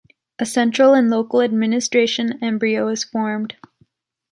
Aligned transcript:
A 0.39 0.47
central 0.47 0.95
and 0.95 1.11
local 1.11 1.43
administration 1.43 2.43
embryo 2.43 2.87
is 2.87 3.03
formed. 3.03 3.55